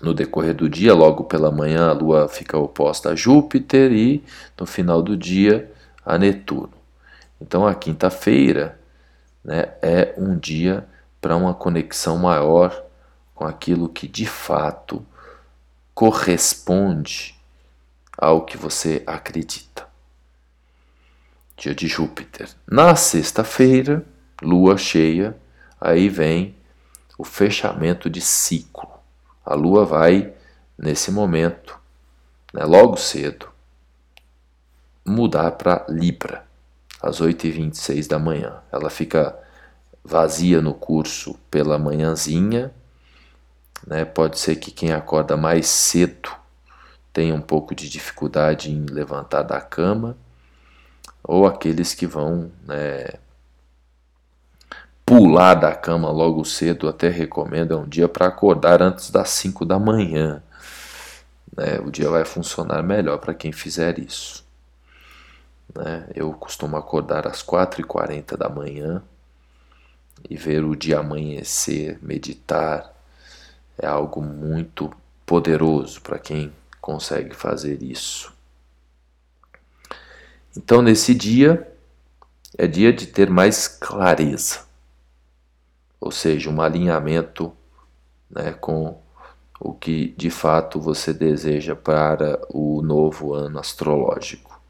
No 0.00 0.12
decorrer 0.12 0.54
do 0.54 0.68
dia, 0.68 0.92
logo 0.92 1.24
pela 1.24 1.50
manhã, 1.50 1.88
a 1.88 1.92
Lua 1.92 2.28
fica 2.28 2.58
oposta 2.58 3.10
a 3.10 3.16
Júpiter 3.16 3.90
e 3.90 4.22
no 4.58 4.66
final 4.66 5.02
do 5.02 5.16
dia 5.16 5.72
a 6.04 6.18
Netuno. 6.18 6.72
Então 7.40 7.66
a 7.66 7.74
quinta-feira 7.74 8.78
né, 9.42 9.72
é 9.80 10.14
um 10.18 10.36
dia 10.36 10.86
para 11.20 11.36
uma 11.36 11.54
conexão 11.54 12.18
maior 12.18 12.84
com 13.34 13.44
aquilo 13.44 13.88
que 13.88 14.06
de 14.06 14.26
fato 14.26 15.04
corresponde 15.94 17.34
ao 18.18 18.44
que 18.44 18.56
você 18.56 19.02
acredita. 19.06 19.86
Dia 21.56 21.74
de 21.74 21.86
Júpiter. 21.86 22.48
Na 22.66 22.96
sexta-feira, 22.96 24.04
lua 24.44 24.76
cheia, 24.76 25.36
aí 25.80 26.08
vem 26.08 26.54
o 27.18 27.24
fechamento 27.24 28.08
de 28.08 28.20
ciclo. 28.20 28.88
A 29.44 29.54
lua 29.54 29.84
vai, 29.84 30.32
nesse 30.78 31.10
momento, 31.10 31.78
né, 32.52 32.64
logo 32.64 32.96
cedo, 32.96 33.48
mudar 35.04 35.52
para 35.52 35.84
Libra, 35.88 36.46
às 37.02 37.20
8h26 37.20 38.06
da 38.06 38.18
manhã. 38.18 38.62
Ela 38.72 38.88
fica 38.88 39.38
vazia 40.04 40.60
no 40.60 40.74
curso 40.74 41.34
pela 41.50 41.78
manhãzinha. 41.78 42.72
Né? 43.86 44.04
Pode 44.04 44.38
ser 44.38 44.56
que 44.56 44.70
quem 44.70 44.92
acorda 44.92 45.36
mais 45.36 45.66
cedo 45.66 46.30
tenha 47.12 47.34
um 47.34 47.40
pouco 47.40 47.74
de 47.74 47.88
dificuldade 47.88 48.70
em 48.70 48.86
levantar 48.86 49.42
da 49.42 49.60
cama, 49.60 50.16
ou 51.22 51.46
aqueles 51.46 51.94
que 51.94 52.06
vão 52.06 52.50
né, 52.66 53.06
pular 55.04 55.54
da 55.54 55.74
cama 55.74 56.10
logo 56.10 56.44
cedo, 56.44 56.88
até 56.88 57.08
recomendo, 57.08 57.74
é 57.74 57.76
um 57.76 57.86
dia 57.86 58.08
para 58.08 58.26
acordar 58.26 58.80
antes 58.80 59.10
das 59.10 59.28
5 59.30 59.64
da 59.64 59.78
manhã. 59.78 60.42
Né? 61.56 61.78
O 61.80 61.90
dia 61.90 62.08
vai 62.08 62.24
funcionar 62.24 62.82
melhor 62.82 63.18
para 63.18 63.34
quem 63.34 63.52
fizer 63.52 63.98
isso. 63.98 64.44
Né? 65.74 66.08
Eu 66.14 66.32
costumo 66.32 66.76
acordar 66.76 67.26
às 67.26 67.42
4h40 67.42 68.36
da 68.36 68.48
manhã 68.48 69.02
e 70.28 70.36
ver 70.36 70.64
o 70.64 70.74
dia 70.74 71.00
amanhecer, 71.00 71.98
meditar, 72.00 72.92
é 73.76 73.86
algo 73.86 74.22
muito 74.22 74.90
poderoso 75.26 76.00
para 76.00 76.18
quem 76.18 76.52
consegue 76.80 77.34
fazer 77.34 77.82
isso. 77.82 78.32
Então, 80.56 80.80
nesse 80.80 81.14
dia, 81.14 81.70
é 82.56 82.66
dia 82.66 82.92
de 82.92 83.06
ter 83.06 83.28
mais 83.28 83.66
clareza 83.66 84.63
ou 86.04 86.10
seja, 86.10 86.50
um 86.50 86.60
alinhamento 86.60 87.50
né, 88.28 88.52
com 88.52 89.00
o 89.58 89.72
que 89.72 90.08
de 90.18 90.28
fato 90.28 90.78
você 90.78 91.14
deseja 91.14 91.74
para 91.74 92.38
o 92.50 92.82
novo 92.82 93.32
ano 93.32 93.58
astrológico. 93.58 94.60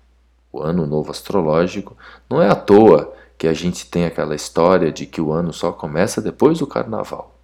O 0.52 0.62
ano 0.62 0.86
novo 0.86 1.10
astrológico 1.10 1.96
não 2.30 2.40
é 2.40 2.48
à 2.48 2.54
toa 2.54 3.12
que 3.36 3.48
a 3.48 3.52
gente 3.52 3.90
tem 3.90 4.04
aquela 4.04 4.36
história 4.36 4.92
de 4.92 5.06
que 5.06 5.20
o 5.20 5.32
ano 5.32 5.52
só 5.52 5.72
começa 5.72 6.22
depois 6.22 6.60
do 6.60 6.68
carnaval. 6.68 7.36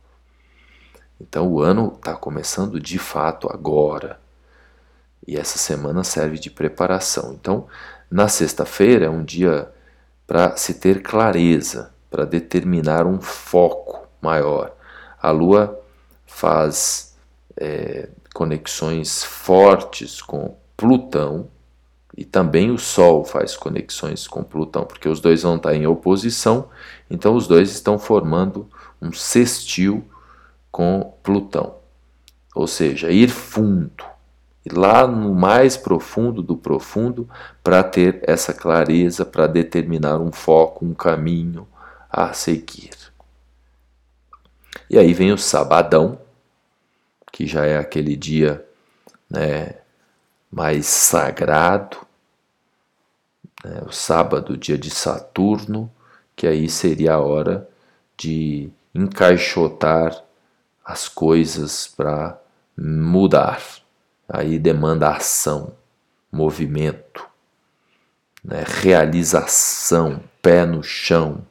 Então 1.21 1.49
o 1.49 1.61
ano 1.61 1.93
está 1.97 2.15
começando 2.15 2.79
de 2.79 2.97
fato 2.97 3.53
agora. 3.53 4.21
E 5.27 5.37
essa 5.37 5.59
semana 5.59 6.05
serve 6.05 6.39
de 6.39 6.49
preparação. 6.49 7.33
Então, 7.33 7.67
na 8.09 8.29
sexta-feira 8.29 9.07
é 9.07 9.11
um 9.11 9.25
dia 9.25 9.69
para 10.29 10.57
se 10.57 10.75
ter 10.75 11.03
clareza 11.03 11.93
para 12.11 12.25
determinar 12.25 13.07
um 13.07 13.21
foco 13.21 14.09
maior. 14.21 14.75
A 15.23 15.31
Lua 15.31 15.81
faz 16.27 17.17
é, 17.57 18.09
conexões 18.35 19.23
fortes 19.23 20.21
com 20.21 20.57
Plutão 20.77 21.49
e 22.17 22.25
também 22.25 22.71
o 22.71 22.79
Sol 22.79 23.25
faz 23.25 23.57
conexões 23.57 24.27
com 24.27 24.43
Plutão, 24.43 24.85
porque 24.85 25.09
os 25.09 25.21
dois 25.21 25.43
vão 25.43 25.57
estar 25.57 25.75
em 25.75 25.87
oposição, 25.87 26.69
então 27.09 27.35
os 27.35 27.47
dois 27.47 27.71
estão 27.71 27.99
formando 27.99 28.69
um 29.01 29.13
sextil 29.13 30.05
com 30.71 31.15
Plutão. 31.23 31.77
Ou 32.55 32.67
seja, 32.67 33.11
ir 33.11 33.29
fundo, 33.29 34.05
ir 34.65 34.73
lá 34.73 35.07
no 35.07 35.35
mais 35.35 35.77
profundo 35.77 36.43
do 36.43 36.57
profundo 36.57 37.29
para 37.63 37.83
ter 37.83 38.21
essa 38.25 38.53
clareza, 38.53 39.25
para 39.25 39.47
determinar 39.47 40.19
um 40.19 40.33
foco, 40.33 40.85
um 40.85 40.95
caminho, 40.95 41.67
a 42.11 42.33
seguir. 42.33 42.91
E 44.89 44.99
aí 44.99 45.15
vem 45.15 45.33
o 45.33 45.39
sabadão, 45.39 46.21
que 47.33 47.47
já 47.47 47.65
é 47.65 47.79
aquele 47.79 48.17
dia 48.17 48.67
né, 49.31 49.77
mais 50.51 50.87
sagrado, 50.87 51.99
né, 53.65 53.83
o 53.87 53.93
sábado, 53.93 54.57
dia 54.57 54.77
de 54.77 54.91
Saturno, 54.91 55.91
que 56.35 56.47
aí 56.47 56.69
seria 56.69 57.15
a 57.15 57.21
hora 57.21 57.69
de 58.17 58.71
encaixotar 58.95 60.25
as 60.85 61.09
coisas 61.09 61.87
para 61.87 62.41
mudar. 62.77 63.63
Aí 64.29 64.59
demanda 64.59 65.11
ação, 65.11 65.73
movimento, 66.33 67.27
né, 68.43 68.65
realização, 68.67 70.21
pé 70.43 70.67
no 70.67 70.83
chão, 70.83 71.47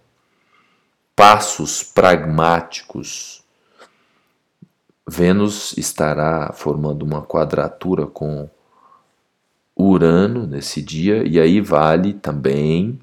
passos 1.19 1.83
pragmáticos. 1.83 3.43
Vênus 5.05 5.77
estará 5.77 6.53
formando 6.53 7.03
uma 7.03 7.21
quadratura 7.21 8.07
com 8.07 8.49
Urano 9.75 10.47
nesse 10.47 10.81
dia, 10.81 11.27
e 11.27 11.37
aí 11.37 11.59
vale 11.59 12.13
também 12.13 12.97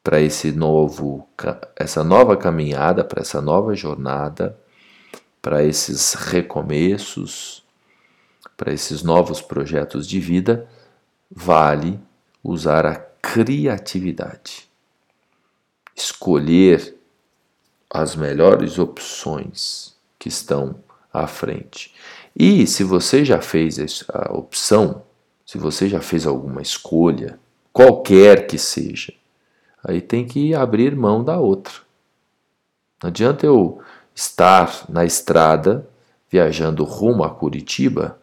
para 0.00 0.20
esse 0.20 0.52
novo 0.52 1.28
essa 1.74 2.04
nova 2.04 2.36
caminhada, 2.36 3.02
para 3.02 3.20
essa 3.20 3.42
nova 3.42 3.74
jornada, 3.74 4.56
para 5.42 5.64
esses 5.64 6.14
recomeços, 6.14 7.64
para 8.56 8.72
esses 8.72 9.02
novos 9.02 9.42
projetos 9.42 10.06
de 10.06 10.20
vida, 10.20 10.68
vale 11.28 11.98
usar 12.44 12.86
a 12.86 12.94
criatividade. 12.94 14.70
Escolher 15.96 16.99
as 17.92 18.14
melhores 18.14 18.78
opções 18.78 19.94
que 20.18 20.28
estão 20.28 20.76
à 21.12 21.26
frente. 21.26 21.92
E 22.36 22.66
se 22.66 22.84
você 22.84 23.24
já 23.24 23.40
fez 23.40 24.04
a 24.08 24.32
opção, 24.32 25.02
se 25.44 25.58
você 25.58 25.88
já 25.88 26.00
fez 26.00 26.26
alguma 26.26 26.62
escolha, 26.62 27.38
qualquer 27.72 28.46
que 28.46 28.56
seja, 28.56 29.12
aí 29.82 30.00
tem 30.00 30.24
que 30.24 30.54
abrir 30.54 30.94
mão 30.94 31.24
da 31.24 31.38
outra. 31.38 31.74
Não 33.02 33.08
adianta 33.08 33.44
eu 33.46 33.82
estar 34.14 34.84
na 34.88 35.04
estrada 35.04 35.88
viajando 36.30 36.84
rumo 36.84 37.24
a 37.24 37.30
Curitiba, 37.30 38.20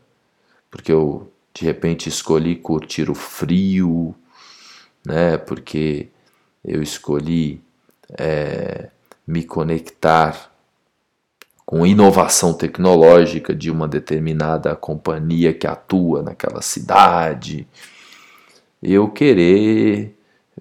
porque 0.71 0.91
eu 0.91 1.31
de 1.53 1.65
repente 1.65 2.07
escolhi 2.07 2.55
curtir 2.55 3.09
o 3.09 3.15
frio, 3.15 4.15
né? 5.05 5.37
Porque 5.37 6.07
eu 6.63 6.81
escolhi 6.81 7.61
é, 8.17 8.89
me 9.27 9.43
conectar 9.43 10.51
com 11.65 11.85
inovação 11.85 12.53
tecnológica 12.53 13.53
de 13.53 13.69
uma 13.69 13.89
determinada 13.89 14.73
companhia 14.73 15.53
que 15.53 15.67
atua 15.67 16.23
naquela 16.23 16.61
cidade. 16.61 17.67
Eu 18.81 19.09
querer 19.09 20.17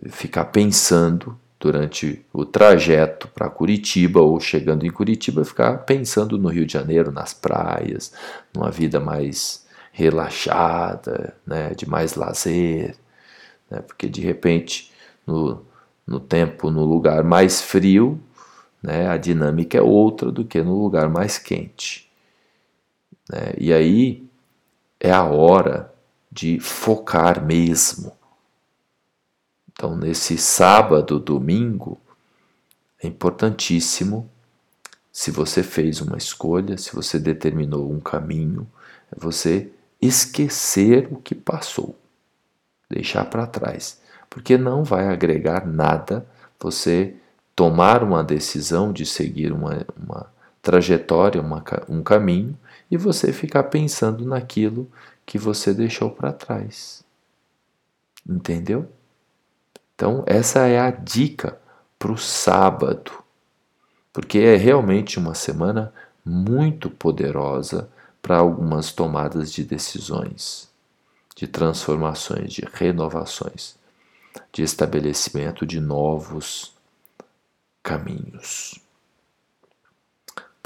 ficar 0.08 0.46
pensando 0.46 1.38
durante 1.60 2.24
o 2.32 2.44
trajeto 2.44 3.28
para 3.28 3.48
Curitiba 3.48 4.20
ou 4.20 4.40
chegando 4.40 4.84
em 4.84 4.90
Curitiba, 4.90 5.44
ficar 5.44 5.78
pensando 5.84 6.36
no 6.36 6.48
Rio 6.48 6.66
de 6.66 6.72
Janeiro, 6.72 7.12
nas 7.12 7.32
praias, 7.32 8.12
numa 8.52 8.70
vida 8.70 8.98
mais 8.98 9.64
relaxada, 9.92 11.34
né, 11.46 11.70
de 11.70 11.88
mais 11.88 12.14
lazer, 12.14 12.96
né, 13.70 13.80
porque 13.80 14.08
de 14.08 14.20
repente 14.20 14.92
no, 15.26 15.64
no 16.06 16.20
tempo, 16.20 16.70
no 16.70 16.84
lugar 16.84 17.24
mais 17.24 17.62
frio, 17.62 18.20
né, 18.86 19.08
a 19.08 19.16
dinâmica 19.16 19.76
é 19.76 19.82
outra 19.82 20.30
do 20.30 20.44
que 20.44 20.62
no 20.62 20.80
lugar 20.80 21.08
mais 21.08 21.38
quente. 21.38 22.08
Né, 23.28 23.52
e 23.58 23.72
aí 23.72 24.24
é 25.00 25.10
a 25.10 25.24
hora 25.24 25.92
de 26.30 26.60
focar 26.60 27.44
mesmo. 27.44 28.12
Então, 29.72 29.96
nesse 29.96 30.38
sábado, 30.38 31.18
domingo, 31.18 31.98
é 33.02 33.08
importantíssimo, 33.08 34.30
se 35.12 35.32
você 35.32 35.64
fez 35.64 36.00
uma 36.00 36.16
escolha, 36.16 36.78
se 36.78 36.94
você 36.94 37.18
determinou 37.18 37.90
um 37.90 37.98
caminho, 37.98 38.68
é 39.10 39.18
você 39.18 39.68
esquecer 40.00 41.08
o 41.10 41.16
que 41.16 41.34
passou, 41.34 41.98
deixar 42.88 43.24
para 43.24 43.48
trás, 43.48 44.00
porque 44.30 44.56
não 44.56 44.84
vai 44.84 45.08
agregar 45.08 45.66
nada 45.66 46.24
você 46.60 47.16
tomar 47.56 48.04
uma 48.04 48.22
decisão 48.22 48.92
de 48.92 49.06
seguir 49.06 49.50
uma, 49.50 49.86
uma 49.96 50.26
trajetória, 50.60 51.40
uma, 51.40 51.64
um 51.88 52.02
caminho 52.02 52.56
e 52.90 52.98
você 52.98 53.32
ficar 53.32 53.64
pensando 53.64 54.26
naquilo 54.26 54.88
que 55.24 55.38
você 55.38 55.72
deixou 55.72 56.10
para 56.10 56.32
trás. 56.32 57.02
Entendeu? 58.28 58.86
Então, 59.94 60.22
essa 60.26 60.66
é 60.66 60.78
a 60.78 60.90
dica 60.90 61.58
para 61.98 62.12
o 62.12 62.18
sábado, 62.18 63.10
porque 64.12 64.38
é 64.38 64.56
realmente 64.56 65.18
uma 65.18 65.34
semana 65.34 65.92
muito 66.22 66.90
poderosa 66.90 67.88
para 68.20 68.36
algumas 68.36 68.92
tomadas 68.92 69.50
de 69.50 69.64
decisões, 69.64 70.68
de 71.34 71.46
transformações, 71.46 72.52
de 72.52 72.66
renovações, 72.70 73.76
de 74.52 74.62
estabelecimento 74.62 75.64
de 75.64 75.80
novos 75.80 76.75
caminhos. 77.86 78.80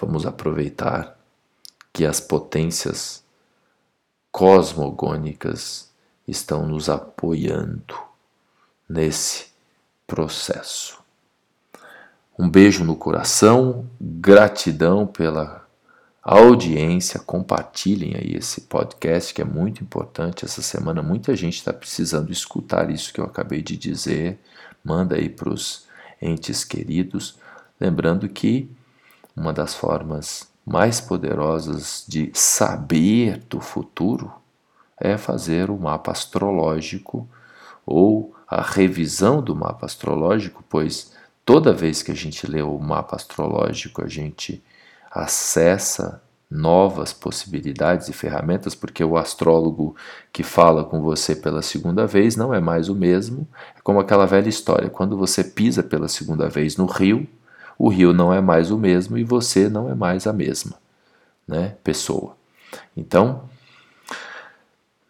Vamos 0.01 0.25
aproveitar 0.25 1.19
que 1.93 2.07
as 2.07 2.19
potências 2.19 3.23
cosmogônicas 4.33 5.91
estão 6.27 6.67
nos 6.67 6.89
apoiando 6.89 7.95
nesse 8.89 9.49
processo. 10.07 10.99
Um 12.39 12.49
beijo 12.49 12.85
no 12.85 12.97
coração, 12.97 13.87
gratidão 14.01 15.07
pela 15.07 15.69
audiência, 16.23 17.21
compartilhem 17.21 18.15
aí 18.15 18.35
esse 18.35 18.63
podcast 18.63 19.35
que 19.35 19.43
é 19.43 19.45
muito 19.45 19.85
importante. 19.85 20.47
Essa 20.47 20.63
semana 20.63 21.03
muita 21.03 21.37
gente 21.37 21.57
está 21.57 21.73
precisando 21.73 22.33
escutar 22.33 22.89
isso 22.89 23.13
que 23.13 23.21
eu 23.21 23.27
acabei 23.27 23.61
de 23.61 23.77
dizer. 23.77 24.39
Manda 24.83 25.17
aí 25.17 25.29
para 25.29 25.53
os 25.53 25.90
entes 26.21 26.65
queridos. 26.65 27.39
Lembrando 27.81 28.29
que 28.29 28.71
uma 29.37 29.53
das 29.53 29.75
formas 29.75 30.51
mais 30.67 31.01
poderosas 31.01 32.05
de 32.07 32.31
saber 32.35 33.39
do 33.49 33.61
futuro 33.61 34.33
é 34.99 35.17
fazer 35.17 35.71
o 35.71 35.79
mapa 35.79 36.13
astrológico 36.13 37.29
ou 37.87 38.35
a 38.47 38.61
revisão 38.61 39.41
do 39.41 39.57
mapa 39.57 39.87
astrológico, 39.87 40.63
pois 40.69 41.13
toda 41.45 41.73
vez 41.73 42.03
que 42.03 42.13
a 42.13 42.15
gente 42.15 42.47
lê 42.47 42.63
o 42.63 42.79
mapa 42.79 43.17
astrológico, 43.17 44.03
a 44.05 44.09
gente 44.09 44.63
acessa 45.11 46.23
novas 46.51 47.13
possibilidades 47.13 48.09
e 48.09 48.13
ferramentas, 48.13 48.75
porque 48.75 49.05
o 49.05 49.17
astrólogo 49.17 49.95
que 50.33 50.43
fala 50.43 50.85
com 50.85 51.01
você 51.01 51.37
pela 51.37 51.63
segunda 51.63 52.07
vez 52.07 52.35
não 52.35 52.53
é 52.53 52.61
mais 52.61 52.89
o 52.89 52.95
mesmo. 52.95 53.47
É 53.77 53.81
como 53.83 54.01
aquela 54.01 54.27
velha 54.27 54.49
história: 54.49 54.91
quando 54.91 55.17
você 55.17 55.45
pisa 55.45 55.83
pela 55.83 56.09
segunda 56.09 56.49
vez 56.49 56.77
no 56.77 56.87
rio, 56.87 57.27
o 57.79 57.89
rio 57.89 58.13
não 58.13 58.33
é 58.33 58.41
mais 58.41 58.71
o 58.71 58.79
mesmo 58.79 59.17
e 59.17 59.25
você 59.25 59.69
não 59.69 59.89
é 59.89 59.95
mais 59.95 60.27
a 60.27 60.33
mesma 60.33 60.77
né, 61.47 61.75
pessoa. 61.83 62.37
Então, 62.97 63.43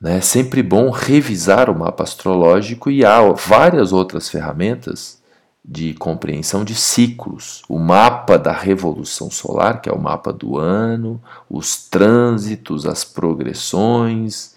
né, 0.00 0.18
é 0.18 0.20
sempre 0.20 0.62
bom 0.62 0.90
revisar 0.90 1.68
o 1.68 1.78
mapa 1.78 2.02
astrológico 2.02 2.90
e 2.90 3.04
há 3.04 3.20
várias 3.32 3.92
outras 3.92 4.28
ferramentas 4.28 5.19
de 5.64 5.94
compreensão 5.94 6.64
de 6.64 6.74
ciclos, 6.74 7.62
o 7.68 7.78
mapa 7.78 8.38
da 8.38 8.52
revolução 8.52 9.30
solar, 9.30 9.80
que 9.80 9.88
é 9.88 9.92
o 9.92 10.00
mapa 10.00 10.32
do 10.32 10.58
ano, 10.58 11.20
os 11.48 11.88
trânsitos, 11.88 12.86
as 12.86 13.04
progressões. 13.04 14.56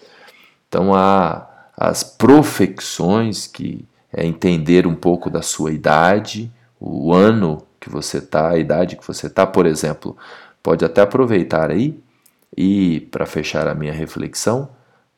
Então 0.67 0.93
há 0.95 1.47
as 1.77 2.03
profecções, 2.03 3.47
que 3.47 3.85
é 4.11 4.25
entender 4.25 4.87
um 4.87 4.95
pouco 4.95 5.29
da 5.29 5.41
sua 5.41 5.71
idade, 5.71 6.51
o 6.79 7.13
ano 7.13 7.63
que 7.79 7.89
você 7.89 8.19
está, 8.19 8.49
a 8.49 8.57
idade 8.57 8.95
que 8.95 9.05
você 9.05 9.27
está, 9.27 9.45
por 9.45 9.65
exemplo. 9.65 10.15
Pode 10.61 10.85
até 10.85 11.01
aproveitar 11.01 11.69
aí 11.71 11.99
e, 12.55 13.01
para 13.11 13.25
fechar 13.25 13.67
a 13.67 13.75
minha 13.75 13.91
reflexão, 13.91 14.69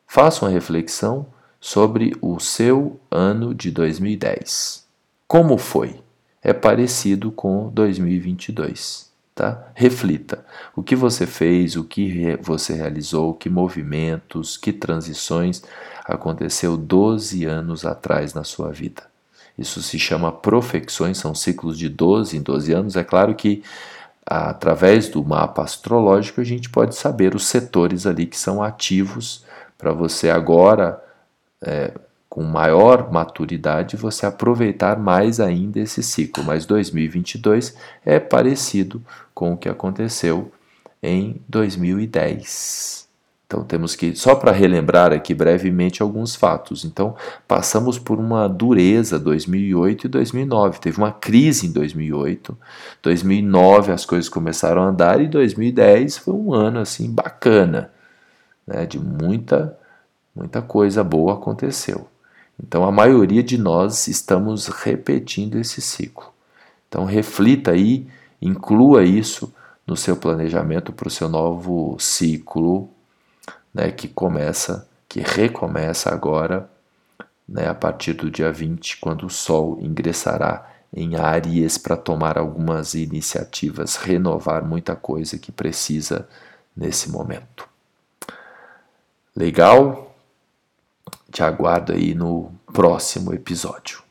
faça 0.06 0.44
uma 0.44 0.50
reflexão 0.50 1.26
sobre 1.60 2.16
o 2.20 2.40
seu 2.40 2.98
ano 3.10 3.54
de 3.54 3.70
2010. 3.70 4.85
Como 5.26 5.58
foi? 5.58 6.00
É 6.40 6.52
parecido 6.52 7.32
com 7.32 7.68
2022, 7.70 9.10
tá? 9.34 9.66
Reflita. 9.74 10.44
O 10.76 10.82
que 10.82 10.94
você 10.94 11.26
fez, 11.26 11.74
o 11.74 11.82
que 11.82 12.36
você 12.40 12.74
realizou, 12.74 13.34
que 13.34 13.50
movimentos, 13.50 14.56
que 14.56 14.72
transições 14.72 15.62
aconteceu 16.04 16.76
12 16.76 17.44
anos 17.44 17.84
atrás 17.84 18.32
na 18.32 18.44
sua 18.44 18.70
vida. 18.70 19.02
Isso 19.58 19.82
se 19.82 19.98
chama 19.98 20.30
profecções, 20.30 21.18
são 21.18 21.34
ciclos 21.34 21.76
de 21.76 21.88
12 21.88 22.36
em 22.36 22.42
12 22.42 22.72
anos. 22.72 22.96
É 22.96 23.02
claro 23.02 23.34
que 23.34 23.64
através 24.24 25.08
do 25.08 25.24
mapa 25.24 25.62
astrológico 25.62 26.40
a 26.40 26.44
gente 26.44 26.70
pode 26.70 26.94
saber 26.94 27.34
os 27.34 27.46
setores 27.46 28.06
ali 28.06 28.26
que 28.26 28.38
são 28.38 28.62
ativos 28.62 29.44
para 29.76 29.92
você 29.92 30.30
agora 30.30 31.02
é, 31.60 31.92
com 32.36 32.42
maior 32.42 33.10
maturidade, 33.10 33.96
você 33.96 34.26
aproveitar 34.26 34.98
mais 34.98 35.40
ainda 35.40 35.80
esse 35.80 36.02
ciclo. 36.02 36.44
Mas 36.44 36.66
2022 36.66 37.74
é 38.04 38.20
parecido 38.20 39.02
com 39.32 39.54
o 39.54 39.56
que 39.56 39.70
aconteceu 39.70 40.52
em 41.02 41.40
2010. 41.48 43.08
Então 43.46 43.64
temos 43.64 43.96
que, 43.96 44.14
só 44.14 44.34
para 44.34 44.52
relembrar 44.52 45.14
aqui 45.14 45.32
brevemente 45.32 46.02
alguns 46.02 46.34
fatos. 46.36 46.84
Então 46.84 47.16
passamos 47.48 47.98
por 47.98 48.18
uma 48.18 48.46
dureza 48.46 49.18
2008 49.18 50.04
e 50.04 50.08
2009. 50.08 50.78
Teve 50.78 50.98
uma 50.98 51.12
crise 51.12 51.66
em 51.66 51.72
2008. 51.72 52.54
2009 53.02 53.92
as 53.92 54.04
coisas 54.04 54.28
começaram 54.28 54.82
a 54.82 54.88
andar 54.88 55.22
e 55.22 55.26
2010 55.26 56.18
foi 56.18 56.34
um 56.34 56.52
ano 56.52 56.80
assim 56.80 57.10
bacana, 57.10 57.90
né? 58.66 58.84
De 58.84 58.98
muita 58.98 59.74
muita 60.34 60.60
coisa 60.60 61.02
boa 61.02 61.32
aconteceu. 61.32 62.06
Então 62.62 62.84
a 62.84 62.92
maioria 62.92 63.42
de 63.42 63.58
nós 63.58 64.08
estamos 64.08 64.66
repetindo 64.68 65.58
esse 65.58 65.80
ciclo. 65.80 66.32
Então 66.88 67.04
reflita 67.04 67.72
aí, 67.72 68.06
inclua 68.40 69.04
isso 69.04 69.52
no 69.86 69.96
seu 69.96 70.16
planejamento 70.16 70.92
para 70.92 71.08
o 71.08 71.10
seu 71.10 71.28
novo 71.28 71.96
ciclo 71.98 72.90
né, 73.76 73.90
que 73.92 74.08
começa, 74.08 74.88
que 75.06 75.20
recomeça 75.20 76.10
agora, 76.10 76.68
né, 77.46 77.68
a 77.68 77.74
partir 77.74 78.14
do 78.14 78.30
dia 78.30 78.50
20, 78.50 78.96
quando 78.96 79.26
o 79.26 79.30
Sol 79.30 79.78
ingressará 79.80 80.66
em 80.92 81.16
Áries 81.16 81.76
para 81.76 81.96
tomar 81.96 82.38
algumas 82.38 82.94
iniciativas, 82.94 83.96
renovar 83.96 84.64
muita 84.64 84.96
coisa 84.96 85.38
que 85.38 85.52
precisa 85.52 86.26
nesse 86.74 87.10
momento. 87.10 87.68
Legal? 89.36 90.05
Te 91.36 91.42
aguardo 91.42 91.92
aí 91.92 92.14
no 92.14 92.50
próximo 92.72 93.34
episódio. 93.34 94.05